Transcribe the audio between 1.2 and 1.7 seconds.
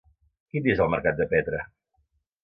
Petra?